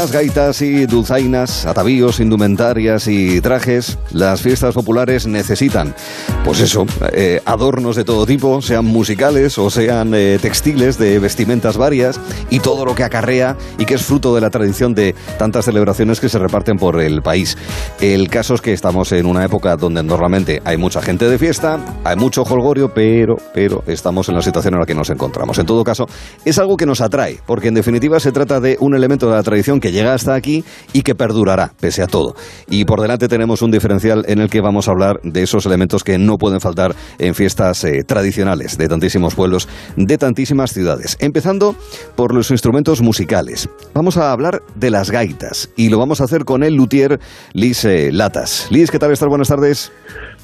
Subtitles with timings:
[0.00, 5.94] chimeneas, gaitas y dulzainas, atavíos, indumentarias y trajes, las fiestas populares necesitan,
[6.44, 11.76] pues eso, eh, adornos de todo tipo, sean musicales o sean eh, textiles de vestimentas
[11.76, 12.20] varias
[12.50, 16.20] y todo lo que acarrea y que es fruto de la tradición de tantas celebraciones
[16.20, 17.56] que se reparten por el país.
[18.00, 21.78] El caso es que estamos en una época donde normalmente hay mucha gente de fiesta,
[22.04, 25.58] hay mucho holgorio, pero, pero estamos en la situación en la que nos encontramos.
[25.58, 26.06] En todo caso,
[26.44, 29.42] es algo que nos atrae, porque en definitiva se trata de un elemento de la
[29.42, 32.34] tradición que llega hasta aquí y que perdurará, pese a todo.
[32.68, 36.04] Y por delante tenemos un diferencial en el que vamos a hablar de esos elementos
[36.04, 41.16] que no pueden faltar en fiestas eh, tradicionales de tantísimos pueblos, de tantísimas ciudades.
[41.20, 41.74] Empezando
[42.16, 43.68] por los instrumentos musicales.
[43.94, 47.18] Vamos a hablar de las gaitas y lo vamos a hacer con el luthier
[47.52, 48.68] Liz eh, Latas.
[48.70, 49.28] Liz, ¿qué tal estás?
[49.28, 49.92] Buenas tardes.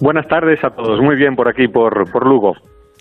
[0.00, 1.00] Buenas tardes a todos.
[1.00, 2.52] Muy bien por aquí, por, por Lugo.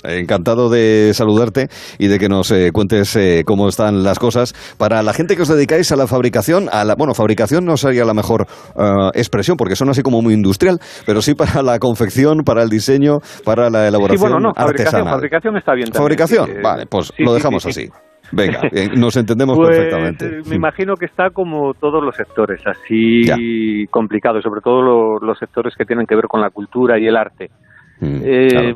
[0.07, 1.67] Encantado de saludarte
[1.99, 4.53] y de que nos eh, cuentes eh, cómo están las cosas.
[4.77, 8.05] Para la gente que os dedicáis a la fabricación, a la, bueno, fabricación no sería
[8.05, 8.45] la mejor
[8.77, 12.69] eh, expresión porque son así como muy industrial, pero sí para la confección, para el
[12.69, 15.89] diseño, para la elaboración sí, bueno, no, fabricación, fabricación está bien.
[15.89, 17.89] También, fabricación, vale, pues lo dejamos así.
[18.31, 18.61] Venga,
[18.97, 20.49] nos entendemos pues, perfectamente.
[20.49, 25.75] Me imagino que está como todos los sectores, así complicado, sobre todo lo, los sectores
[25.77, 27.49] que tienen que ver con la cultura y el arte.
[28.01, 28.75] Mm, eh, claro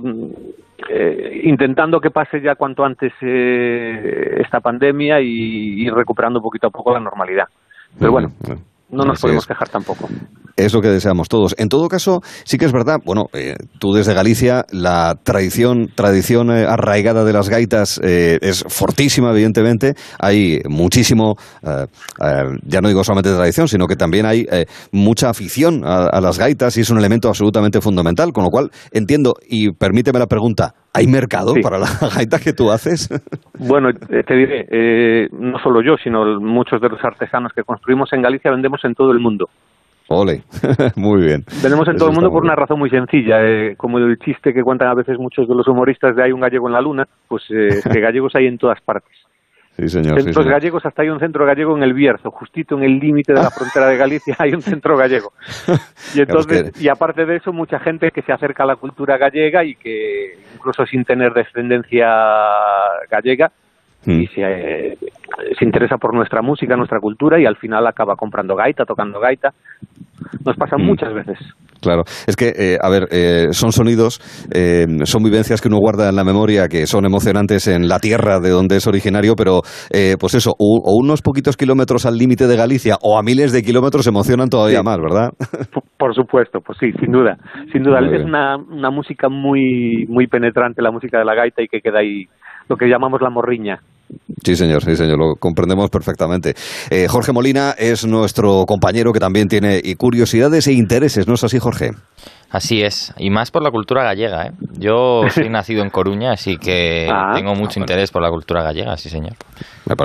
[0.89, 6.71] eh, intentando que pase ya cuanto antes eh, esta pandemia y ir recuperando poquito a
[6.71, 7.47] poco la normalidad.
[7.97, 8.31] Pero bueno,
[8.89, 10.09] no nos podemos quejar tampoco.
[10.59, 11.55] Es lo que deseamos todos.
[11.57, 16.51] En todo caso, sí que es verdad, bueno, eh, tú desde Galicia, la tradición, tradición
[16.51, 19.93] eh, arraigada de las gaitas eh, es fortísima, evidentemente.
[20.19, 24.45] Hay muchísimo, ya no digo solamente tradición, sino que también hay
[24.91, 28.33] mucha afición a, las gaitas y es un elemento absolutamente fundamental.
[28.33, 32.69] Con lo cual, entiendo, y permíteme la pregunta, ¿hay mercado para la gaita que tú
[32.69, 33.07] haces?
[33.57, 38.51] Bueno, te diré, no solo yo, sino muchos de los artesanos que construimos en Galicia
[38.51, 39.47] vendemos en todo el mundo.
[40.11, 40.41] Ole,
[40.95, 41.45] muy bien.
[41.61, 44.63] Tenemos en todo el mundo por una razón muy sencilla, eh, como el chiste que
[44.63, 47.43] cuentan a veces muchos de los humoristas de hay un gallego en la luna, pues
[47.51, 49.15] eh, que gallegos hay en todas partes.
[49.77, 50.19] Sí, señor.
[50.19, 53.39] Centros gallegos, hasta hay un centro gallego en el Bierzo, justito en el límite de
[53.43, 55.31] la frontera de Galicia hay un centro gallego.
[56.15, 59.63] Y entonces, y aparte de eso, mucha gente que se acerca a la cultura gallega
[59.63, 62.07] y que incluso sin tener descendencia
[63.11, 63.51] gallega,
[64.05, 64.27] y mm.
[64.33, 64.97] se,
[65.57, 69.49] se, interesa por nuestra música, nuestra cultura y al final acaba comprando gaita, tocando gaita.
[70.45, 70.81] Nos pasa mm.
[70.81, 71.37] muchas veces.
[71.81, 74.19] Claro, es que, eh, a ver, eh, son sonidos,
[74.53, 78.39] eh, son vivencias que uno guarda en la memoria, que son emocionantes en la tierra
[78.39, 79.61] de donde es originario, pero
[80.19, 84.07] pues eso, o, unos poquitos kilómetros al límite de Galicia o a miles de kilómetros
[84.07, 85.29] emocionan todavía más, ¿verdad?
[85.97, 87.37] Por supuesto, pues sí, sin duda.
[87.71, 91.67] Sin duda, es una, una música muy, muy penetrante, la música de la gaita, y
[91.67, 92.25] que queda ahí
[92.69, 93.79] lo que llamamos la morriña.
[94.43, 96.55] Sí, señor, sí, señor, lo comprendemos perfectamente.
[96.89, 101.59] Eh, Jorge Molina es nuestro compañero que también tiene curiosidades e intereses, ¿no es así,
[101.59, 101.91] Jorge?
[102.49, 104.47] Así es, y más por la cultura gallega.
[104.47, 104.51] ¿eh?
[104.79, 108.97] Yo soy nacido en Coruña, así que ah, tengo mucho interés por la cultura gallega,
[108.97, 109.33] sí, señor.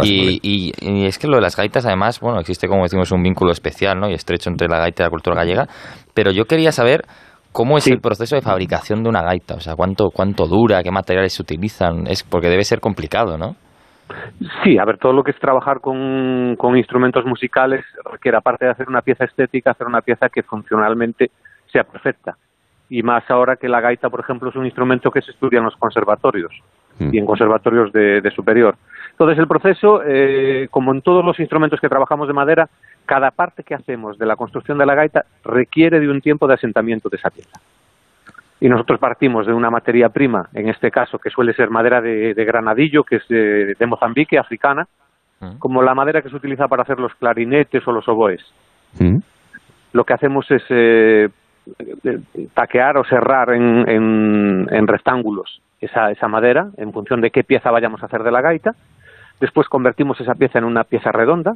[0.02, 3.22] Y, y, y, es que lo de las gaitas, además, bueno, existe, como decimos, un
[3.22, 4.10] vínculo especial ¿no?
[4.10, 5.68] y estrecho entre la gaita y la cultura gallega,
[6.12, 7.04] pero yo quería saber
[7.54, 9.54] ¿Cómo es el proceso de fabricación de una gaita?
[9.54, 10.82] O sea, ¿cuánto, cuánto dura?
[10.82, 12.08] ¿Qué materiales se utilizan?
[12.08, 13.54] Es porque debe ser complicado, ¿no?
[14.64, 18.72] Sí, a ver, todo lo que es trabajar con, con instrumentos musicales requiere, aparte de
[18.72, 21.30] hacer una pieza estética, hacer una pieza que funcionalmente
[21.72, 22.36] sea perfecta.
[22.90, 25.64] Y más ahora que la gaita, por ejemplo, es un instrumento que se estudia en
[25.66, 26.52] los conservatorios
[26.98, 27.10] mm.
[27.12, 28.74] y en conservatorios de, de superior.
[29.12, 32.68] Entonces, el proceso, eh, como en todos los instrumentos que trabajamos de madera,
[33.06, 36.54] cada parte que hacemos de la construcción de la gaita requiere de un tiempo de
[36.54, 37.60] asentamiento de esa pieza.
[38.60, 42.32] Y nosotros partimos de una materia prima, en este caso, que suele ser madera de,
[42.44, 44.86] granadillo, que es de, Mozambique, africana,
[45.40, 45.58] mm.
[45.58, 48.40] como la madera que se utiliza para hacer los clarinetes o los oboes.
[48.98, 49.18] Mm.
[49.92, 51.28] Lo que hacemos es eh,
[52.54, 53.88] taquear o cerrar en,
[54.70, 58.40] en, rectángulos esa, esa madera en función de qué pieza vayamos a hacer de la
[58.40, 58.72] gaita.
[59.40, 61.54] Después convertimos esa pieza en una pieza redonda,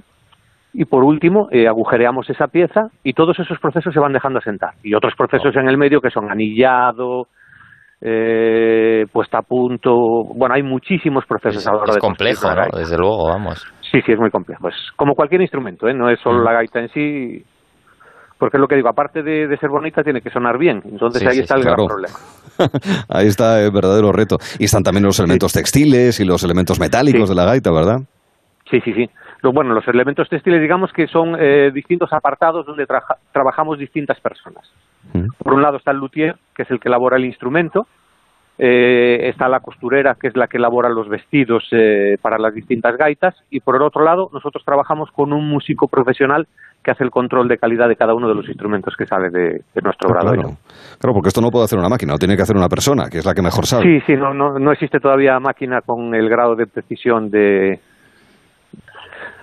[0.72, 4.74] y por último eh, agujereamos esa pieza y todos esos procesos se van dejando asentar
[4.82, 7.26] y otros procesos en el medio que son anillado
[8.00, 9.92] eh, puesta a punto
[10.34, 12.78] bueno hay muchísimos procesos a la es complejo ¿no?
[12.78, 15.94] desde luego vamos sí sí es muy complejo es como cualquier instrumento ¿eh?
[15.94, 16.44] no es solo mm.
[16.44, 17.44] la gaita en sí
[18.38, 20.80] porque es lo que digo, aparte de, ser bonita, tiene que sonar bien.
[20.84, 22.14] Entonces ahí está el gran problema.
[23.08, 24.36] ahí está el verdadero reto.
[24.60, 27.98] Y están también los elementos textiles y los elementos metálicos de la gaita, ¿verdad?
[28.70, 29.10] Sí, sí, sí
[29.42, 32.86] bueno, los elementos textiles, digamos que son eh, distintos apartados donde
[33.32, 34.70] trabajamos distintas personas.
[35.12, 35.28] Mm.
[35.42, 37.86] Por un lado está el luthier, que es el que elabora el instrumento,
[38.58, 42.96] eh, está la costurera, que es la que elabora los vestidos eh, para las distintas
[42.96, 46.48] gaitas, y por el otro lado, nosotros trabajamos con un músico profesional
[46.82, 49.62] que hace el control de calidad de cada uno de los instrumentos que sale de,
[49.82, 50.32] nuestro grado.
[50.32, 50.56] Claro.
[50.98, 51.14] claro.
[51.14, 53.24] porque esto no puede hacer una máquina, lo tiene que hacer una persona, que es
[53.24, 53.84] la que mejor sabe.
[53.84, 57.78] Sí, sí, no, no, no existe todavía máquina con el grado de precisión de,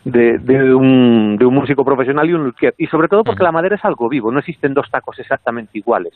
[0.06, 2.74] de, de, un, de un músico profesional y un luthier.
[2.78, 6.14] Y sobre todo porque la madera es algo vivo, no existen dos tacos exactamente iguales.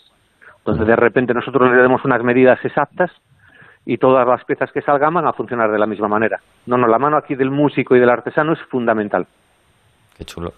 [0.60, 3.12] Entonces, de repente nosotros le damos unas medidas exactas
[3.86, 6.40] y todas las piezas que salgan van a funcionar de la misma manera.
[6.68, 9.26] No, no, la mano aquí del músico y del artesano es fundamental.
[10.18, 10.54] Qué chulo.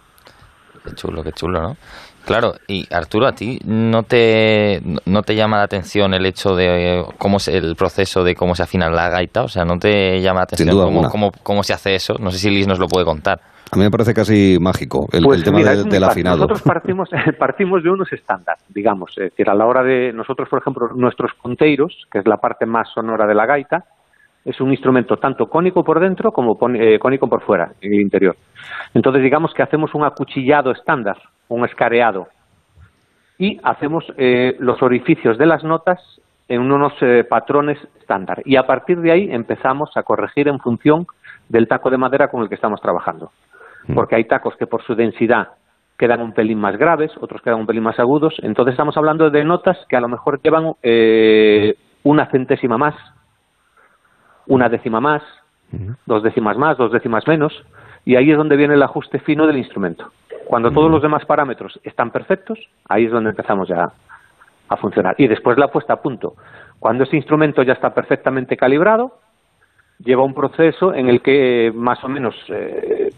[0.84, 1.78] Qué chulo, qué chulo, ¿no?
[2.26, 7.04] Claro, y Arturo, ¿a ti no te, no te llama la atención el hecho de
[7.18, 9.44] cómo es el proceso de cómo se afina la gaita?
[9.44, 12.16] O sea, ¿no te llama la atención cómo, cómo, cómo, se hace eso?
[12.20, 13.40] No sé si Liz nos lo puede contar.
[13.74, 16.36] A mí me parece casi mágico el, pues tema del afinado.
[16.36, 17.10] Nosotros partimos,
[17.40, 19.12] partimos de unos estándar, digamos.
[19.12, 22.66] Es decir, a la hora de nosotros, por ejemplo, nuestros conteiros, que es la parte
[22.66, 23.86] más sonora de la gaita,
[24.44, 28.36] es un instrumento tanto cónico por dentro como eh, cónico por fuera, en el interior.
[28.94, 31.18] Entonces, digamos que hacemos un acuchillado estándar,
[31.56, 32.28] un escareado,
[33.38, 36.00] y hacemos eh, los orificios de las notas
[36.48, 38.42] en unos eh, patrones estándar.
[38.46, 41.08] Y a partir de ahí empezamos a corregir en función
[41.50, 43.32] del taco de madera con el que estamos trabajando.
[43.88, 43.96] Mm.
[43.96, 45.50] porque hay tacos que por su densidad
[45.98, 48.36] quedan un pelín más graves, otros quedan un pelín más agudos.
[48.42, 52.96] Entonces estamos hablando de notas que a lo mejor llevan eh, una centésima más,
[54.48, 55.22] una décima más,
[56.06, 57.54] dos décimas más, dos décimas menos,
[58.04, 60.12] y ahí es donde viene el ajuste fino del instrumento.
[60.52, 62.60] Cuando todos los demás parámetros están perfectos,
[62.90, 63.90] ahí es donde empezamos ya
[64.68, 65.16] a funcionar.
[65.18, 66.34] Y después la puesta a punto.
[66.78, 69.14] Cuando ese instrumento ya está perfectamente calibrado,
[70.00, 73.12] lleva un proceso en el que más o menos eh,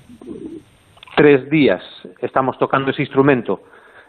[1.15, 1.81] tres días
[2.19, 3.61] estamos tocando ese instrumento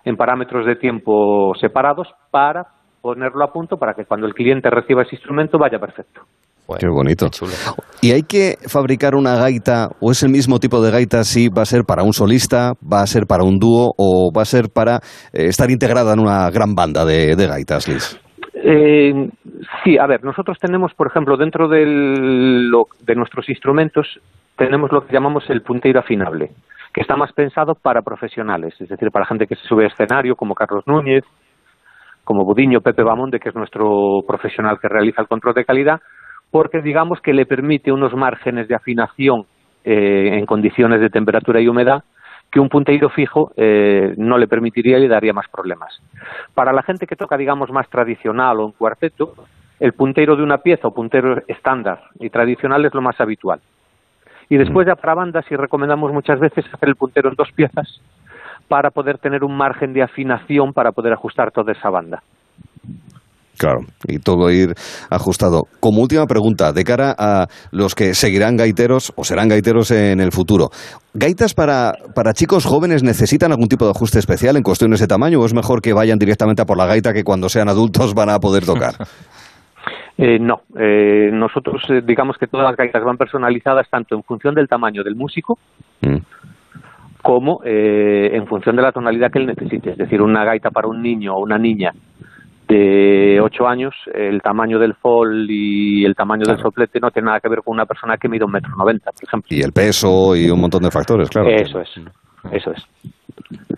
[0.05, 2.67] en parámetros de tiempo separados para
[3.01, 6.27] ponerlo a punto para que cuando el cliente reciba ese instrumento vaya perfecto.
[6.79, 7.27] Qué bonito.
[8.01, 11.63] ¿Y hay que fabricar una gaita o es el mismo tipo de gaita si va
[11.63, 14.71] a ser para un solista, va a ser para un dúo o va a ser
[14.75, 14.97] para
[15.33, 18.19] eh, estar integrada en una gran banda de, de gaitas, Liz?
[18.55, 19.13] Eh,
[19.85, 21.85] sí, a ver, nosotros tenemos, por ejemplo, dentro de
[23.15, 24.19] nuestros instrumentos,
[24.57, 26.51] tenemos lo que llamamos el punteiro afinable,
[26.95, 30.35] que está más pensado para profesionales, es decir, para gente que se sube a escenario,
[30.35, 31.25] como Carlos Núñez,
[32.25, 36.01] como Budiño, Pepe Bamonde, que es nuestro profesional que realiza el control de calidad,
[36.55, 39.45] porque digamos que le permite unos márgenes de afinación
[39.83, 42.05] eh, en condiciones de temperatura y humedad
[42.49, 46.01] que un punteiro fijo eh, no le permitiría y le daría más problemas.
[46.55, 49.35] Para la gente que toca, digamos, más tradicional o en cuarteto,
[49.81, 53.59] el puntero de una pieza o puntero estándar y tradicional es lo más habitual.
[54.49, 58.01] Y después ya para bandas sí recomendamos muchas veces hacer el puntero en dos piezas
[58.69, 62.23] para poder tener un margen de afinación para poder ajustar toda esa banda.
[63.57, 64.75] Claro, y todo ir
[65.11, 65.65] ajustado.
[65.81, 70.33] Como última pregunta, de cara a los que seguirán gaiteros o serán gaiteros en el
[70.33, 70.71] futuro,
[71.15, 75.41] ¿gaitas para, para chicos jóvenes necesitan algún tipo de ajuste especial en cuestiones de tamaño
[75.41, 78.31] o es mejor que vayan directamente a por la gaita que cuando sean adultos van
[78.31, 78.95] a poder tocar?
[80.17, 84.55] Eh, no, eh, nosotros eh, digamos que todas las gaitas van personalizadas tanto en función
[84.55, 85.59] del tamaño del músico
[86.03, 86.19] mm.
[87.21, 89.91] como en función de la tonalidad que él necesite.
[89.91, 91.91] Es decir, una gaita para un niño o una niña
[92.69, 97.41] de 8 años, el tamaño del fol y el tamaño del soplete no tiene nada
[97.41, 99.49] que ver con una persona que mide un metro noventa, por ejemplo.
[99.51, 101.49] Y el peso y un montón de factores, claro.
[101.51, 101.91] Eso es,
[102.53, 102.89] eso es.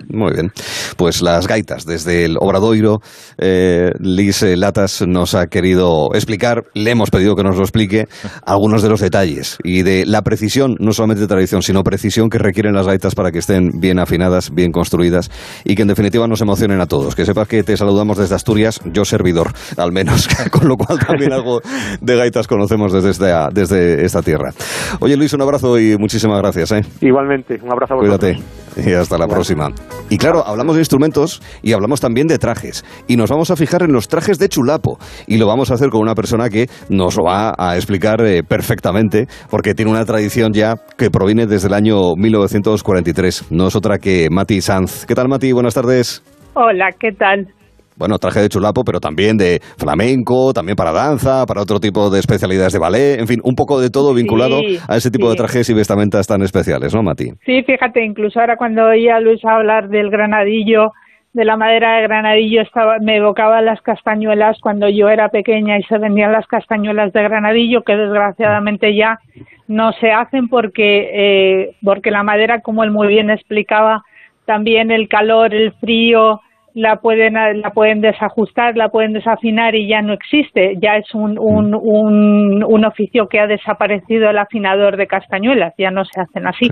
[0.09, 0.53] Muy bien.
[0.97, 3.01] Pues las gaitas desde el Obradoiro,
[3.39, 8.07] eh, Liz eh, Latas nos ha querido explicar, le hemos pedido que nos lo explique,
[8.45, 12.39] algunos de los detalles y de la precisión, no solamente de tradición, sino precisión que
[12.39, 15.31] requieren las gaitas para que estén bien afinadas, bien construidas
[15.65, 17.15] y que en definitiva nos emocionen a todos.
[17.15, 21.33] Que sepas que te saludamos desde Asturias, yo servidor, al menos, con lo cual también
[21.33, 21.61] algo
[22.01, 24.51] de gaitas conocemos desde esta, desde esta tierra.
[25.01, 26.73] Oye Luis, un abrazo y muchísimas gracias.
[26.73, 26.81] ¿eh?
[27.01, 28.21] Igualmente, un abrazo a vosotros.
[28.21, 29.71] Cuídate y hasta la próxima.
[30.11, 32.85] Y claro, hablamos de instrumentos y hablamos también de trajes.
[33.07, 34.99] Y nos vamos a fijar en los trajes de chulapo.
[35.27, 38.43] Y lo vamos a hacer con una persona que nos lo va a explicar eh,
[38.43, 43.51] perfectamente, porque tiene una tradición ya que proviene desde el año 1943.
[43.51, 45.07] No es otra que Mati Sanz.
[45.07, 45.53] ¿Qué tal, Mati?
[45.53, 46.23] Buenas tardes.
[46.55, 47.53] Hola, ¿qué tal?
[47.97, 52.21] Bueno, traje de chulapo, pero también de flamenco, también para danza, para otro tipo de
[52.21, 55.69] especialidades de ballet, en fin, un poco de todo vinculado a ese tipo de trajes
[55.71, 57.33] y vestamentas tan especiales, ¿no, Mati?
[57.45, 60.93] Sí, fíjate, incluso ahora cuando oía a Luis hablar del granadillo,
[61.33, 65.83] de la madera de granadillo, estaba, me evocaba las castañuelas cuando yo era pequeña y
[65.83, 69.19] se vendían las castañuelas de granadillo, que desgraciadamente ya
[69.69, 74.03] no se hacen porque, eh, porque la madera, como él muy bien explicaba,
[74.47, 76.41] también el calor, el frío,
[76.77, 81.39] la pueden la pueden desajustar, la pueden desafinar y ya no existe, ya es un,
[81.39, 86.47] un, un, un oficio que ha desaparecido el afinador de castañuelas, ya no se hacen
[86.47, 86.69] así.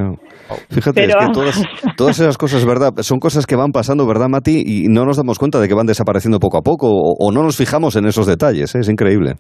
[0.68, 1.62] Fíjate, es que todas,
[1.96, 2.90] todas, esas cosas, ¿verdad?
[2.98, 4.62] Son cosas que van pasando, ¿verdad, Mati?
[4.66, 7.56] Y no nos damos cuenta de que van desapareciendo poco a poco o, no nos
[7.56, 8.80] fijamos en esos detalles, ¿eh?
[8.80, 9.36] es increíble.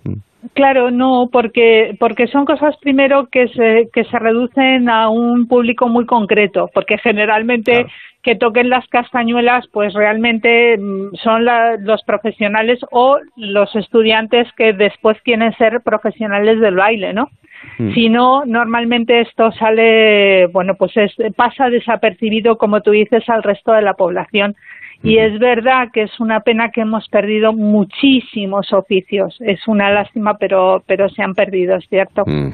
[0.54, 5.88] Claro, no, porque, porque son cosas primero que se, que se reducen a un público
[5.88, 7.84] muy concreto, porque generalmente
[8.24, 11.44] que toquen las castañuelas, pues realmente mm, son
[11.80, 17.28] los profesionales o los estudiantes que después quieren ser profesionales del baile, ¿no?
[17.78, 17.92] Mm.
[17.92, 20.92] Si no, normalmente esto sale, bueno, pues
[21.36, 24.56] pasa desapercibido, como tú dices, al resto de la población.
[25.02, 29.36] Y es verdad que es una pena que hemos perdido muchísimos oficios.
[29.40, 32.24] Es una lástima, pero, pero se han perdido, es cierto.
[32.24, 32.52] Mm,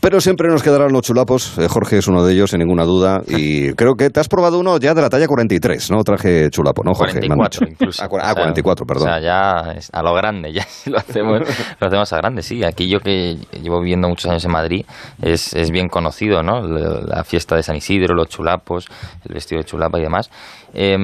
[0.00, 1.58] pero siempre nos quedarán los chulapos.
[1.58, 3.22] Eh, Jorge es uno de ellos, sin ninguna duda.
[3.26, 6.02] Y creo que te has probado uno ya de la talla 43, ¿no?
[6.04, 7.20] Traje chulapo, ¿no, Jorge?
[7.20, 8.02] 44 incluso.
[8.02, 9.08] Ah, 44, perdón.
[9.08, 11.40] O sea, ya a lo grande, ya lo hacemos,
[11.80, 12.62] lo hacemos a grande, sí.
[12.64, 14.84] Aquí yo que llevo viviendo muchos años en Madrid,
[15.22, 16.60] es, es bien conocido, ¿no?
[16.62, 18.88] La fiesta de San Isidro, los chulapos,
[19.26, 20.30] el vestido de chulapa y demás.
[20.74, 20.96] Eh,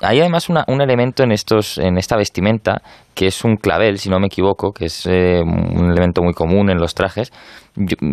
[0.00, 2.80] hay además un elemento en, estos, en esta vestimenta
[3.14, 6.70] que es un clavel, si no me equivoco, que es eh, un elemento muy común
[6.70, 7.30] en los trajes.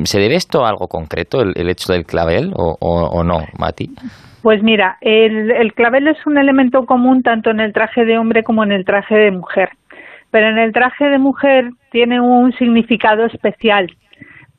[0.03, 3.89] ¿Se debe esto a algo concreto, el, hecho del clavel, o, no, Mati?
[4.41, 8.43] Pues mira, el, el clavel es un elemento común tanto en el traje de hombre
[8.43, 9.69] como en el traje de mujer.
[10.31, 13.87] Pero en el traje de mujer tiene un significado especial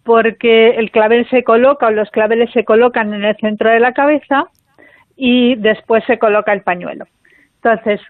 [0.09, 3.93] porque el clavel se coloca o los claveles se colocan en el centro de la
[3.93, 4.45] cabeza
[5.19, 7.05] y después se coloca el pañuelo.
[7.57, 8.01] Entonces,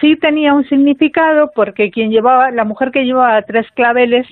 [0.00, 4.26] sí tenía un significado porque quien llevaba, la mujer que llevaba tres claveles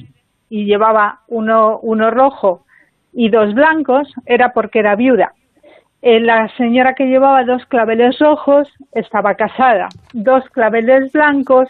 [0.51, 2.65] y llevaba uno, uno rojo
[3.13, 5.33] y dos blancos era porque era viuda.
[6.01, 11.69] Eh, la señora que llevaba dos claveles rojos estaba casada, dos claveles blancos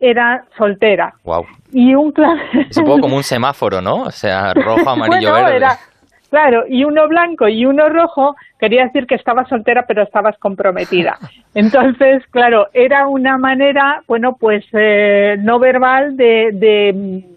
[0.00, 1.14] era soltera.
[1.22, 1.46] Wow.
[1.72, 2.66] Y un clavel...
[2.68, 4.02] Es un poco como un semáforo, ¿no?
[4.02, 5.66] O sea, rojo, amarillo, verde.
[6.28, 11.18] Claro, y uno blanco y uno rojo quería decir que estabas soltera pero estabas comprometida.
[11.54, 16.50] Entonces, claro, era una manera, bueno, pues eh, no verbal de,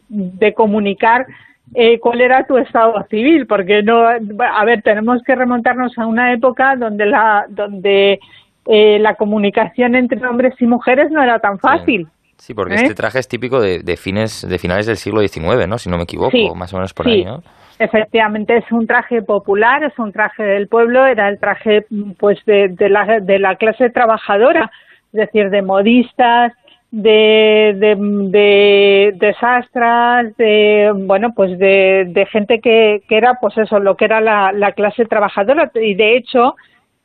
[0.08, 1.26] de, comunicar
[1.74, 6.32] eh, cuál era tu estado civil, porque no, a ver, tenemos que remontarnos a una
[6.32, 8.20] época donde la, donde
[8.68, 12.08] eh, la comunicación entre hombres y mujeres no era tan fácil.
[12.38, 15.80] Sí, porque este traje es típico de, de, fines, de finales del siglo XIX, ¿no?
[15.80, 17.42] Si no me equivoco, más o menos por ahí, ¿no?
[17.78, 21.86] Efectivamente, es un traje popular, es un traje del pueblo, era el traje
[22.18, 24.72] pues de, de, la, de la clase trabajadora,
[25.12, 26.54] es decir, de modistas,
[26.92, 33.80] de, de, de, sastras, de, bueno, pues de, de gente que, que era, pues eso,
[33.80, 35.70] lo que era la clase trabajadora.
[35.76, 36.56] Y de hecho,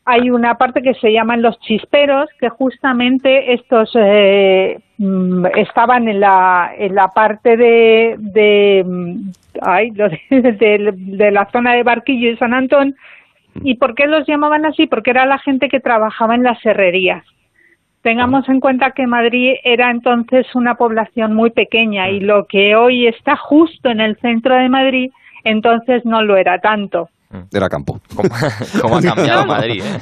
[0.04, 6.20] hay una parte que se llaman los chisperos, que justamente estos eh, mm, estaban en
[6.20, 9.30] la, en la parte de, de, mm,
[9.62, 9.90] ay,
[10.30, 12.94] de, de, la zona de Barquillo y San Antón.
[13.62, 14.86] ¿Y por qué los llamaban así?
[14.86, 17.24] Porque era la gente que trabajaba en las herrerías.
[18.02, 23.06] Tengamos en cuenta que Madrid era entonces una población muy pequeña y lo que hoy
[23.06, 25.10] está justo en el centro de Madrid,
[25.44, 27.10] entonces no lo era tanto.
[27.32, 27.56] Mm.
[27.56, 28.00] Era campo.
[28.82, 29.84] ¿Cómo, ha cambiado Madrid?
[29.84, 30.00] Eh?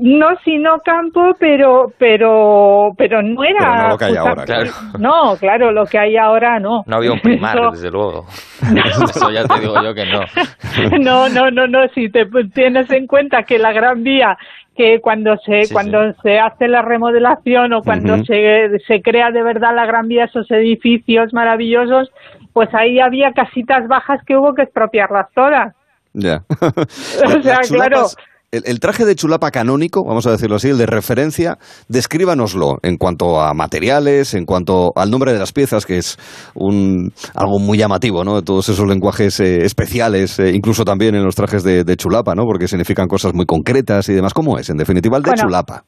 [0.00, 3.82] No, sino campo, pero pero pero no era.
[3.82, 4.70] no lo que hay ahora, claro.
[4.98, 6.84] No, claro, lo que hay ahora no.
[6.86, 8.24] No había un primar, desde luego.
[8.62, 10.20] Eso ya te digo yo que no.
[10.98, 11.86] No, no, no, no.
[11.94, 12.24] Si te
[12.54, 14.38] tienes en cuenta que la Gran Vía
[14.74, 19.74] que cuando se cuando se hace la remodelación o cuando se, se crea de verdad
[19.74, 22.10] la Gran Vía esos edificios maravillosos
[22.52, 25.74] pues ahí había casitas bajas que hubo que expropiarlas todas
[26.18, 26.42] ya.
[26.60, 28.06] o sea, claro.
[28.50, 31.58] El, traje de chulapa canónico, vamos a decirlo así, el de referencia,
[31.90, 36.16] descríbanoslo en cuanto a materiales, en cuanto al nombre de las piezas, que es
[36.54, 38.40] un, algo muy llamativo, ¿no?
[38.40, 42.44] Todos esos lenguajes eh, especiales, eh, incluso también en los trajes de, chulapa, ¿no?
[42.44, 44.32] Porque significan cosas muy concretas y demás.
[44.32, 45.84] ¿Cómo es, en definitiva, el de chulapa?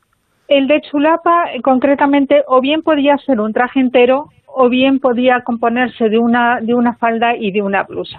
[0.47, 6.09] El de chulapa, concretamente, o bien podía ser un traje entero, o bien podía componerse
[6.09, 8.19] de una, de una falda y de una blusa.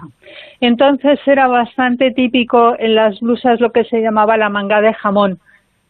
[0.60, 5.38] Entonces era bastante típico en las blusas lo que se llamaba la manga de jamón,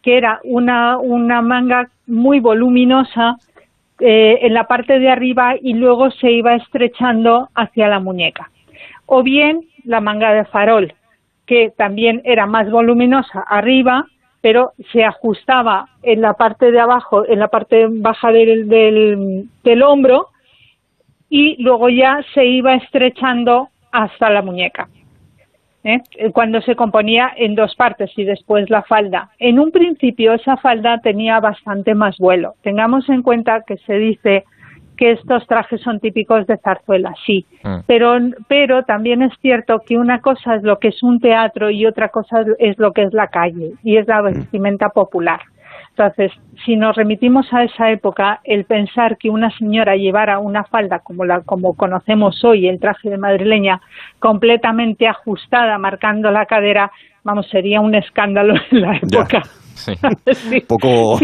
[0.03, 3.37] que era una, una manga muy voluminosa
[4.01, 8.51] eh, en la parte de arriba y luego se iba estrechando hacia la muñeca.
[9.07, 10.95] O bien la manga de farol,
[11.47, 14.07] que también era más voluminosa arriba,
[14.41, 19.83] pero se ajustaba en la parte de abajo, en la parte baja del, del, del
[19.83, 20.32] hombro
[21.35, 24.89] y luego ya se iba estrechando hasta la muñeca.
[25.83, 26.01] ¿eh?
[26.33, 29.31] cuando se componía en dos partes y después la falda.
[29.39, 32.55] En un principio esa falda tenía bastante más vuelo.
[32.63, 34.45] Tengamos en cuenta que se dice
[34.99, 37.79] que estos trajes son típicos de zarzuela, sí, mm.
[37.87, 38.15] pero,
[38.47, 42.11] pero también es cierto que una cosa es lo que es un teatro y otra
[42.11, 44.25] cosa es lo que es la calle y es la mm.
[44.27, 45.41] vestimenta popular.
[45.97, 46.33] Entonces,
[46.65, 51.25] si nos remitimos a esa época, el pensar que una señora llevara una falda como
[51.25, 53.81] la como conocemos hoy, el traje de madrileña,
[54.19, 56.91] completamente ajustada, marcando la cadera,
[57.25, 59.43] vamos, sería un escándalo en la época.
[59.75, 59.93] Sí.
[60.69, 61.19] Poco.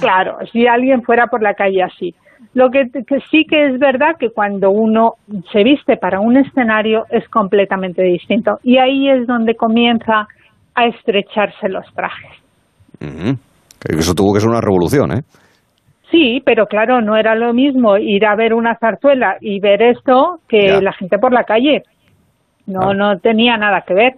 [0.00, 2.14] claro, si alguien fuera por la calle así.
[2.54, 2.88] Lo que,
[3.30, 5.14] sí que es verdad que cuando uno
[5.52, 8.58] se viste para un escenario es completamente distinto.
[8.62, 10.28] Y ahí es donde comienza
[10.74, 12.43] a estrecharse los trajes.
[13.88, 15.22] Eso tuvo que ser una revolución, ¿eh?
[16.10, 20.38] Sí, pero claro, no era lo mismo ir a ver una zarzuela y ver esto
[20.48, 21.82] que la gente por la calle.
[22.66, 24.14] No, no tenía nada que ver.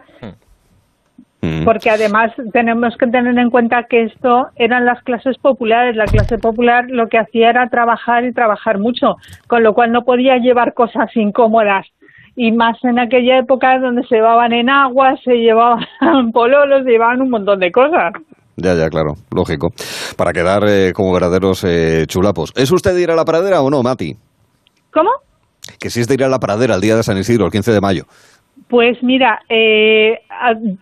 [1.41, 1.65] Mm.
[1.65, 5.97] Porque además tenemos que tener en cuenta que esto eran las clases populares.
[5.97, 9.17] La clase popular lo que hacía era trabajar y trabajar mucho,
[9.47, 11.87] con lo cual no podía llevar cosas incómodas.
[12.35, 15.87] Y más en aquella época donde se llevaban en agua, se llevaban
[16.33, 18.13] pololos, se llevaban un montón de cosas.
[18.57, 19.69] Ya, ya, claro, lógico.
[20.17, 22.53] Para quedar eh, como verdaderos eh, chulapos.
[22.57, 24.15] ¿Es usted de ir a la pradera o no, Mati?
[24.93, 25.11] ¿Cómo?
[25.79, 27.73] Que si es de ir a la pradera el día de San Isidro, el 15
[27.73, 28.05] de mayo.
[28.69, 30.21] Pues mira, eh,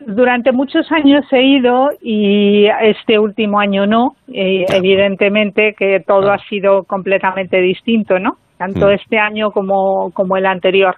[0.07, 4.13] durante muchos años he ido y este último año no.
[4.29, 8.37] evidentemente que todo ha sido completamente distinto, ¿no?
[8.57, 8.91] Tanto mm.
[8.93, 10.95] este año como, como el anterior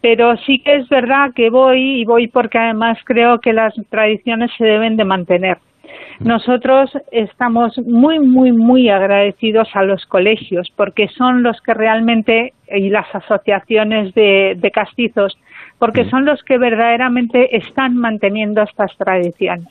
[0.00, 4.52] pero sí que es verdad que voy y voy porque además creo que las tradiciones
[4.56, 5.58] se deben de mantener.
[6.20, 12.88] Nosotros estamos muy, muy, muy agradecidos a los colegios porque son los que realmente, y
[12.88, 15.38] las asociaciones de, castizos,
[15.78, 19.68] porque son los que verdaderamente están manteniendo estas tradiciones.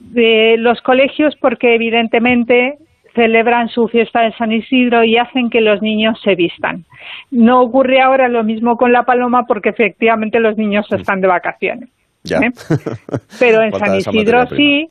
[0.00, 2.78] De los colegios porque evidentemente
[3.14, 6.84] celebran su fiesta de San Isidro y hacen que los niños se vistan.
[7.30, 11.88] No ocurre ahora lo mismo con la paloma porque efectivamente los niños están de vacaciones.
[12.30, 12.50] ¿eh?
[13.38, 14.88] Pero en San Isidro sí,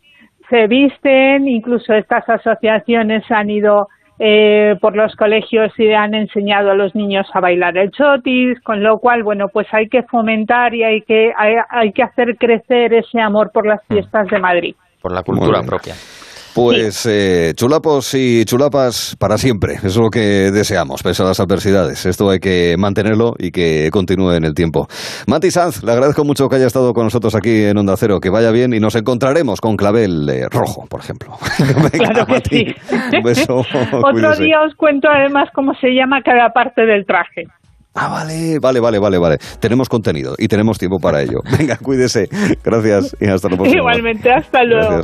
[0.49, 3.87] se visten, incluso estas asociaciones han ido
[4.19, 8.81] eh, por los colegios y han enseñado a los niños a bailar el chotis, con
[8.81, 13.19] lo cual, bueno, pues hay que fomentar y hay que, hay que hacer crecer ese
[13.21, 13.93] amor por las mm.
[13.93, 14.75] fiestas de Madrid.
[15.01, 15.93] Por la cultura propia.
[16.57, 22.07] Pues eh, chulapos y chulapas para siempre, es lo que deseamos, pese a las adversidades.
[22.07, 24.87] Esto hay que mantenerlo y que continúe en el tiempo.
[25.27, 28.31] Mati Sanz, le agradezco mucho que haya estado con nosotros aquí en Onda Cero, que
[28.31, 31.37] vaya bien y nos encontraremos con clavel eh, rojo, por ejemplo.
[31.91, 32.65] claro que sí.
[33.47, 37.45] Otro día os cuento además cómo se llama cada parte del traje.
[37.99, 39.37] Ah, vale, vale, vale, vale, vale.
[39.59, 41.39] Tenemos contenido y tenemos tiempo para ello.
[41.57, 42.29] Venga, cuídese.
[42.63, 43.65] Gracias y hasta luego.
[43.65, 45.01] Igualmente, hasta luego.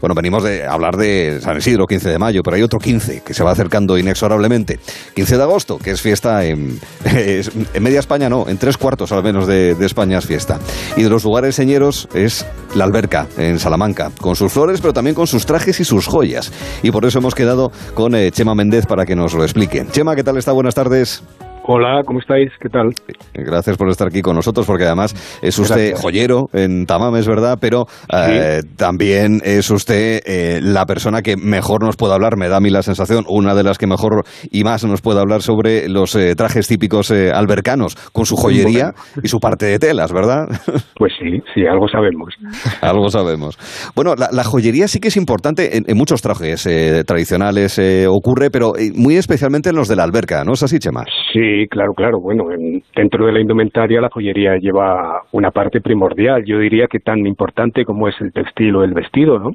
[0.00, 3.34] Bueno, venimos de hablar de San Isidro, 15 de mayo, pero hay otro 15 que
[3.34, 4.80] se va acercando inexorablemente.
[5.14, 9.22] 15 de agosto, que es fiesta en, en media España, no, en tres cuartos al
[9.22, 10.58] menos de, España es fiesta.
[10.96, 15.14] Y de los lugares señeros es la alberca en Salamanca, con sus flores, pero también
[15.14, 16.52] con sus trajes y sus joyas.
[16.82, 19.86] Y por eso hemos quedado con eh, Chema Méndez para que nos lo explique.
[19.90, 20.52] Chema, ¿qué tal está?
[20.52, 21.22] Buenas tardes.
[21.66, 22.50] Hola, ¿cómo estáis?
[22.60, 22.90] ¿Qué tal?
[23.32, 27.56] Gracias por estar aquí con nosotros, porque además es usted joyero en Tamames, ¿verdad?
[27.58, 32.58] Pero eh, también es usted eh, la persona que mejor nos puede hablar, me da
[32.58, 35.88] a mí la sensación, una de las que mejor y más nos puede hablar sobre
[35.88, 40.44] los eh, trajes típicos albercanos, con su joyería y su parte de telas, ¿verdad?
[40.96, 42.34] Pues sí, sí, algo sabemos.
[42.80, 43.58] algo sabemos.
[43.96, 46.68] Bueno, la, joyería sí que es importante en, en muchos trajes
[47.06, 51.04] tradicionales, ocurre, pero muy especialmente en los de la alberca, ¿no es así, Chema?
[51.32, 52.20] Sí, Sí, claro, claro.
[52.20, 52.48] Bueno,
[52.96, 56.44] dentro de la indumentaria la joyería lleva una parte primordial.
[56.44, 59.52] Yo diría que tan importante como es el textil o el vestido, ¿no?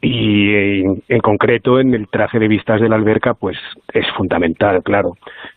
[0.00, 3.58] Y en, concreto en el traje de vistas de la alberca, pues
[3.92, 5.14] es fundamental, claro.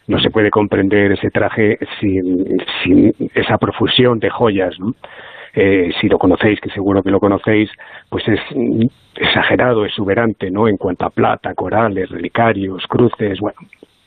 [0.08, 4.96] No se puede comprender ese traje sin, sin esa profusión de joyas, ¿no?
[5.54, 7.70] Eh, si lo conocéis, que seguro que lo conocéis,
[8.10, 8.40] pues es
[9.16, 10.68] exagerado, exuberante, ¿no?
[10.68, 13.60] En cuanto a plata, corales, relicarios, cruces, bueno,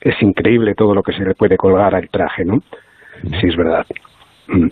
[0.09, 2.61] es increíble todo lo que se le puede colgar al traje, ¿no?
[3.41, 3.85] Sí, es verdad.
[4.49, 4.69] Mm.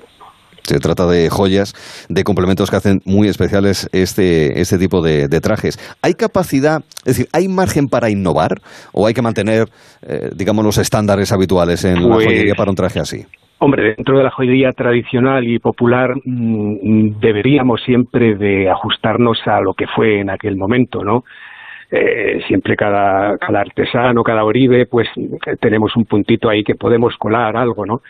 [0.63, 1.75] Se trata de joyas,
[2.09, 5.77] de complementos que hacen muy especiales este, este tipo de, trajes.
[6.01, 8.63] ¿Hay capacidad, es decir, hay margen para innovar
[8.95, 9.67] o hay que mantener,
[10.09, 13.27] eh, digamos, los estándares habituales en la pues joyería para un traje así?
[13.59, 19.75] Hombre, dentro de la joyería tradicional y popular mm, deberíamos siempre de ajustarnos a lo
[19.75, 21.25] que fue en aquel momento, ¿no?
[21.97, 25.07] Eh, siempre cada, cada artesano, cada oribe, pues
[25.61, 28.01] tenemos un puntito ahí que podemos colar algo, ¿no?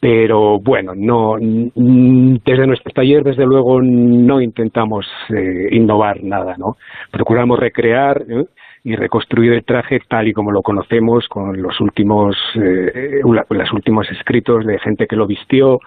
[0.00, 6.76] pero bueno, no desde nuestro taller desde luego no intentamos eh, innovar nada, ¿no?
[7.10, 8.46] Procuramos recrear ¿eh?
[8.82, 14.10] y reconstruir el traje tal y como lo conocemos con los últimos eh, los últimos
[14.10, 15.80] escritos de gente que lo vistió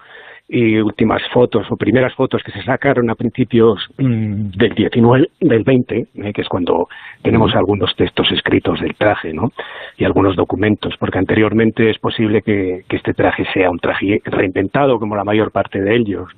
[0.47, 5.63] y últimas fotos o primeras fotos que se sacaron a principios mm, del 19, del
[5.63, 6.87] 20, eh, que es cuando
[7.21, 9.51] tenemos algunos textos escritos del traje, ¿no?
[9.97, 15.15] Y algunos documentos, porque anteriormente es posible que, este traje sea un traje reinventado, como
[15.15, 16.29] la mayor parte de ellos,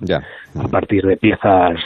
[0.57, 1.77] a partir de piezas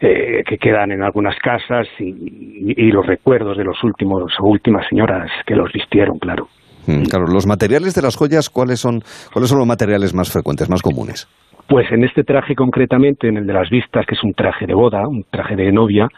[0.00, 4.86] eh, que quedan en algunas casas y, y, los recuerdos de los últimos o últimas
[4.88, 6.48] señoras que los vistieron, claro.
[6.86, 10.68] Mm, claro, los materiales de las joyas, ¿cuáles son, ¿cuáles son los materiales más frecuentes,
[10.68, 11.28] más comunes?
[11.68, 14.74] Pues en este traje concretamente, en el de las vistas, que es un traje de
[14.74, 16.08] boda, un traje de novia,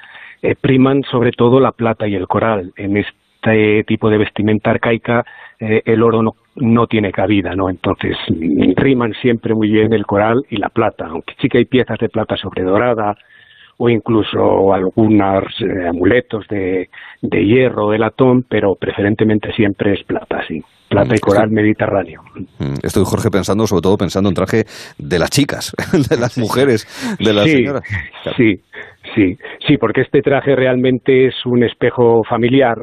[0.43, 2.73] eh, priman sobre todo la plata y el coral.
[2.77, 5.25] En este tipo de vestimenta arcaica
[5.61, 7.71] eh, el oro no, tiene cabida, ¿no?
[7.71, 8.17] Entonces
[8.77, 12.09] riman siempre muy bien el coral y la plata, aunque sí que hay piezas de
[12.09, 13.17] plata sobre dorada,
[13.79, 16.89] o incluso algunos eh, amuletos de,
[17.23, 20.63] de hierro, de latón, pero preferentemente siempre es plata, sí.
[20.89, 22.23] Plata y coral mediterráneo.
[22.59, 24.65] Mm, estoy, Jorge, pensando, sobre todo pensando en traje
[24.99, 25.75] de las chicas,
[26.11, 26.87] de las mujeres,
[27.19, 27.83] de las señoras.
[28.37, 28.61] Sí,
[29.15, 32.77] sí, sí, porque este traje realmente es un espejo familiar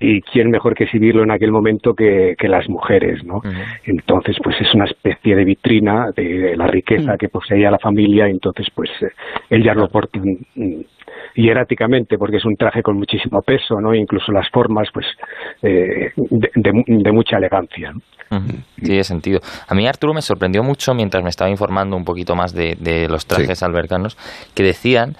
[0.00, 3.40] y quién mejor que exhibirlo en aquel momento que, las mujeres, ¿no?
[3.84, 8.32] Entonces, pues es una especie de vitrina de, la riqueza que poseía la familia, y
[8.32, 9.10] entonces, pues eh,
[9.50, 10.18] él ya lo porta
[11.34, 13.94] hieráticamente porque es un traje con muchísimo peso, ¿no?
[13.94, 15.06] Incluso las formas, pues,
[15.62, 17.92] eh, de, mucha elegancia.
[18.80, 19.40] Tiene sentido.
[19.68, 23.26] A mí Arturo me sorprendió mucho mientras me estaba informando un poquito más de, los
[23.26, 24.16] trajes albercanos
[24.54, 25.16] que decían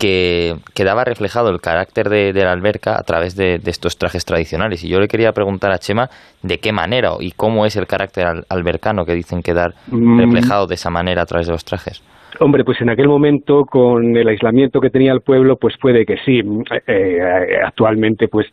[0.00, 4.82] que quedaba reflejado el carácter de, la alberca a través de, estos trajes tradicionales.
[4.82, 6.08] Y yo le quería preguntar a Chema
[6.42, 10.20] de qué manera y cómo es el carácter albercano que dicen quedar mm.
[10.20, 12.02] reflejado de esa manera a través de los trajes.
[12.38, 16.16] Hombre, pues en aquel momento, con el aislamiento que tenía el pueblo, pues puede que
[16.24, 16.40] sí.
[16.86, 17.20] Eh,
[17.62, 18.46] actualmente, pues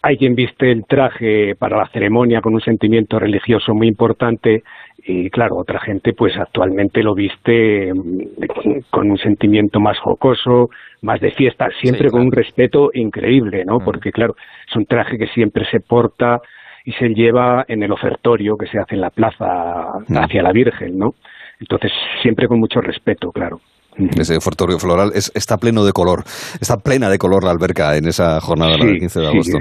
[0.00, 4.62] hay quien viste el traje para la ceremonia con un sentimiento religioso muy importante
[5.06, 10.70] y claro, otra gente pues actualmente lo viste mm, con un sentimiento más jocoso,
[11.02, 13.80] más de fiesta, siempre con un respeto increíble, ¿no?
[13.80, 14.34] Porque claro,
[14.68, 16.40] es un traje que siempre se porta
[16.84, 20.98] y se lleva en el ofertorio que se hace en la plaza hacia la Virgen,
[20.98, 21.14] ¿no?
[21.60, 23.60] Entonces, siempre con mucho respeto, claro.
[23.96, 26.24] Ese ofertorio floral está pleno de color,
[26.60, 29.58] está plena de color la alberca en esa jornada del 15 de agosto.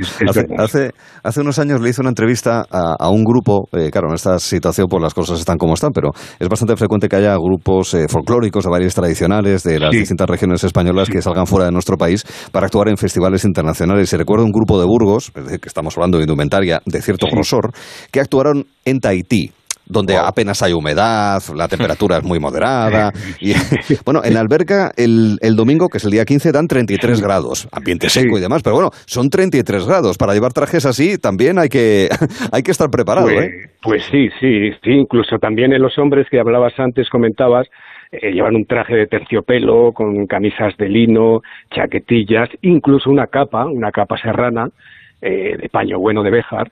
[0.58, 0.92] hace,
[1.24, 4.88] hace, unos años le hice una entrevista a, un grupo, eh, claro, en esta situación
[4.90, 8.64] pues las cosas están como están, pero es bastante frecuente que haya grupos eh, folclóricos
[8.64, 12.66] de varias tradicionales de las distintas regiones españolas que salgan fuera de nuestro país para
[12.66, 14.12] actuar en festivales internacionales.
[14.14, 17.72] Y recuerdo un grupo de Burgos, que estamos hablando de indumentaria de cierto grosor,
[18.12, 19.52] que actuaron en Tahití
[19.94, 23.12] donde apenas hay humedad, la temperatura es muy moderada.
[23.40, 23.54] Y,
[24.06, 27.68] bueno, en la alberca el, el, domingo, que es el día 15, dan 33 grados,
[27.72, 30.18] ambiente seco y demás, pero bueno, son 33 grados.
[30.18, 32.10] Para llevar trajes así también hay que,
[32.52, 33.28] hay que estar preparado.
[33.28, 33.70] Pues, ¿eh?
[33.82, 37.68] pues sí, sí, sí, incluso también en los hombres que hablabas antes, comentabas,
[38.12, 41.42] eh, llevan un traje de terciopelo con camisas de lino,
[41.74, 44.70] chaquetillas, incluso una capa, una capa serrana
[45.22, 46.72] eh, de paño bueno de Béjar,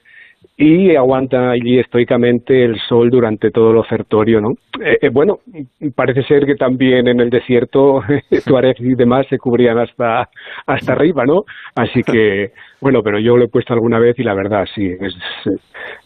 [0.61, 4.51] y aguanta allí estoicamente el sol durante todo el ofertorio, ¿no?
[4.79, 5.39] Eh, eh, bueno,
[5.95, 8.03] parece ser que también en el desierto
[8.45, 10.29] Tuareg y demás se cubrían hasta,
[10.67, 11.45] hasta arriba, ¿no?
[11.73, 15.13] Así que bueno, pero yo lo he puesto alguna vez y la verdad, sí, es,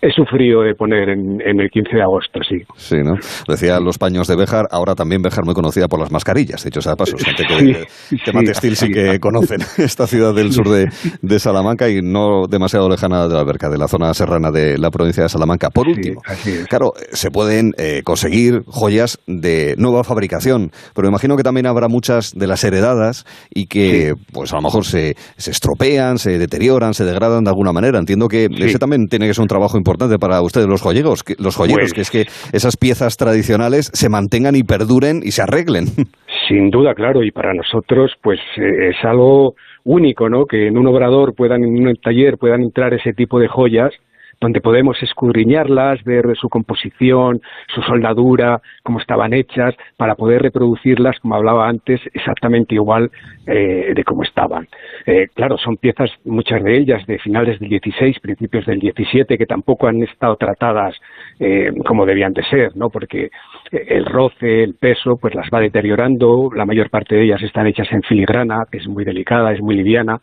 [0.01, 2.57] es sufrido de poner en, el 15 de agosto, sí.
[2.75, 3.15] Sí, ¿no?
[3.47, 6.81] Decía los paños de Béjar, ahora también Béjar muy conocida por las mascarillas, de hecho,
[6.81, 10.89] sea de paso, gente que tema textil sí que conocen esta ciudad del sur de,
[11.21, 14.89] de, Salamanca y no demasiado lejana de la alberca, de la zona serrana de la
[14.89, 15.69] provincia de Salamanca.
[15.69, 16.21] Por último,
[16.67, 22.33] claro, se pueden eh, conseguir joyas de nueva fabricación, pero imagino que también habrá muchas
[22.35, 27.05] de las heredadas y que, pues a lo mejor se, se estropean, se deterioran se
[27.05, 27.99] degradan de alguna manera.
[27.99, 31.35] Entiendo que ese también tiene que ser un trabajo importante para ustedes los joyeros, que,
[31.39, 35.85] los joyeros, que es que esas piezas tradicionales se mantengan y perduren y se arreglen.
[36.47, 40.45] Sin duda, claro, y para nosotros pues eh, es algo único, ¿no?
[40.45, 43.91] Que en un obrador puedan, en un taller puedan entrar ese tipo de joyas
[44.39, 47.41] donde podemos escudriñarlas, ver su composición,
[47.73, 53.11] su soldadura, cómo estaban hechas, para poder reproducirlas, como hablaba antes, exactamente igual
[53.47, 54.67] eh, de cómo estaban.
[55.05, 59.45] Eh, claro, son piezas, muchas de ellas, de finales del 16, principios del 17, que
[59.45, 60.95] tampoco han estado tratadas
[61.39, 62.89] eh, como debían de ser, ¿no?
[62.89, 63.29] Porque
[63.71, 67.91] el roce, el peso, pues las va deteriorando, la mayor parte de ellas están hechas
[67.91, 70.21] en filigrana, que es muy delicada, es muy liviana,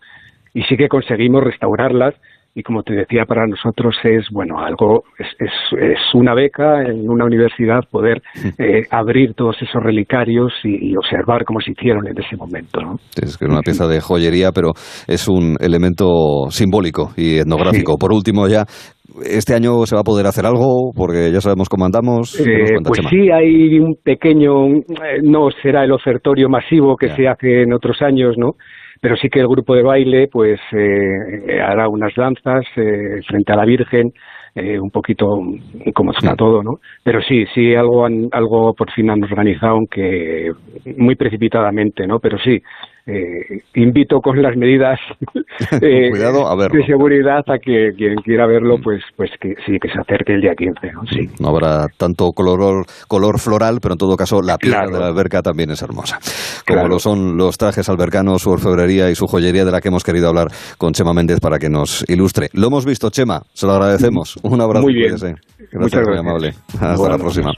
[0.54, 2.14] y sí que conseguimos restaurarlas
[2.54, 7.24] y como te decía, para nosotros es, bueno, algo, es, es, una beca en una
[7.24, 8.22] universidad poder
[8.58, 12.80] eh, abrir todos esos relicarios y, observar cómo se hicieron en ese momento.
[12.80, 12.96] ¿no?
[13.16, 14.72] Es que es una pieza de joyería, pero
[15.08, 17.96] es un elemento simbólico y etnográfico.
[17.96, 18.64] Por último, ya,
[19.24, 20.92] ¿Este año se va a poder hacer algo?
[20.94, 22.38] Porque ya sabemos cómo andamos.
[22.40, 27.62] Eh, pues sí, hay un pequeño, eh, no será el ofertorio masivo que se hace
[27.62, 28.52] en otros años, ¿no?
[29.02, 33.56] Pero sí que el grupo de baile pues eh, hará unas danzas eh, frente a
[33.56, 34.12] la Virgen
[34.54, 35.40] eh, un poquito
[35.92, 36.78] como está todo, ¿no?
[37.02, 40.52] Pero sí, sí, algo, algo por fin han organizado, aunque
[40.98, 42.20] muy precipitadamente, ¿no?
[42.20, 42.62] Pero sí,
[43.06, 44.98] eh, invito con las medidas
[45.80, 50.34] eh, de seguridad a que quien quiera verlo, pues, pues que sí, que se acerque
[50.34, 50.92] el día 15.
[50.92, 51.06] ¿no?
[51.06, 51.28] Sí.
[51.40, 55.42] no habrá tanto color, color floral, pero en todo caso la piedra de la alberca
[55.42, 56.18] también es hermosa.
[56.66, 60.04] Como lo son los trajes albercanos, su orfebrería y su joyería de la que hemos
[60.04, 62.48] querido hablar con Chema Méndez para que nos ilustre.
[62.52, 64.36] Lo hemos visto, Chema, se lo agradecemos.
[64.42, 64.84] Un abrazo.
[64.84, 65.12] Muy bien.
[65.72, 66.18] Muchas gracias.
[66.18, 66.54] amable.
[66.80, 67.52] Hasta la próxima.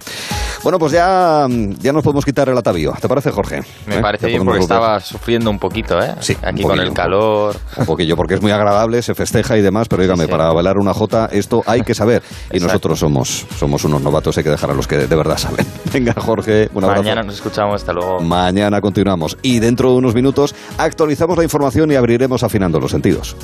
[0.64, 1.46] Bueno, pues ya,
[1.79, 2.94] ya nos podemos quitar el atavío.
[2.98, 3.61] ¿Te parece, Jorge?
[3.87, 6.14] Me parece bien porque estaba sufriendo un poquito, ¿eh?
[6.20, 7.55] Sí, Aquí con el calor.
[7.77, 10.94] Un poquillo, porque es muy agradable, se festeja y demás, pero dígame, para bailar una
[10.94, 12.22] jota, esto hay que saber.
[12.50, 15.66] Y nosotros somos, somos unos novatos, hay que dejar a los que de verdad saben.
[15.92, 17.03] Venga, Jorge, un abrazo.
[17.03, 18.20] Mañana nos escuchamos, hasta luego.
[18.20, 19.37] Mañana continuamos.
[19.42, 23.37] Y dentro de unos minutos actualizamos la información y abriremos afinando los sentidos.